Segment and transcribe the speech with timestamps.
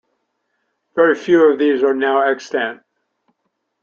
[0.95, 2.81] Very few of these are now extant.